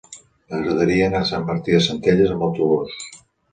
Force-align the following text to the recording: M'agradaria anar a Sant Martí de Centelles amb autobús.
M'agradaria 0.53 1.09
anar 1.09 1.19
a 1.19 1.29
Sant 1.33 1.45
Martí 1.51 1.77
de 1.77 1.83
Centelles 1.91 2.35
amb 2.39 2.49
autobús. 2.51 2.99